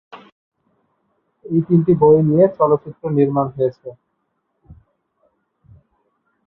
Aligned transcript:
এই 1.45 1.59
তিনটি 1.67 1.91
বই 2.01 2.17
নিয়ে 2.29 2.45
চলচ্চিত্রও 2.57 3.09
নির্মিত 3.17 3.47
হয়েছে। 3.57 3.89